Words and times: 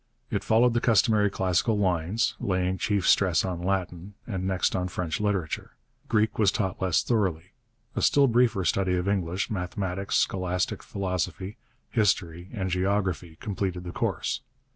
It 0.31 0.43
followed 0.43 0.73
the 0.73 0.81
customary 0.81 1.29
classical 1.29 1.77
lines, 1.77 2.33
laying 2.39 2.79
chief 2.79 3.07
stress 3.07 3.45
on 3.45 3.61
Latin, 3.61 4.15
and 4.25 4.47
next 4.47 4.75
on 4.75 4.87
French 4.87 5.19
literature. 5.21 5.73
Greek 6.09 6.39
was 6.39 6.51
taught 6.51 6.81
less 6.81 7.03
thoroughly; 7.03 7.53
a 7.95 8.01
still 8.01 8.25
briefer 8.25 8.65
study 8.65 8.95
of 8.95 9.07
English, 9.07 9.51
mathematics, 9.51 10.15
scholastic 10.15 10.81
philosophy, 10.81 11.57
history, 11.91 12.49
and 12.51 12.71
geography 12.71 13.37
completed 13.41 13.83
the 13.83 13.91
course. 13.91 14.41